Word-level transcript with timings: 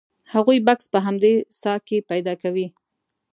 هغوی 0.33 0.57
بکس 0.67 0.85
په 0.93 0.99
همدې 1.05 1.33
څاه 1.61 1.79
کې 1.87 2.05
پیدا 2.09 2.33
کوي. 2.41 2.67